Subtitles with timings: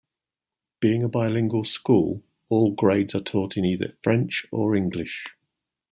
[0.79, 5.25] Being a bilingual school, all grades are taught in either French or English.